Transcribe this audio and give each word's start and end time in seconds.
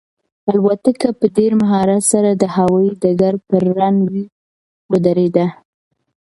الوتکه 0.51 1.09
په 1.19 1.25
ډېر 1.37 1.51
مهارت 1.61 2.03
سره 2.13 2.29
د 2.33 2.43
هوایي 2.55 2.91
ډګر 3.01 3.33
پر 3.47 3.63
رن 3.77 3.95
وې 4.11 4.23
ودرېده. 4.91 5.45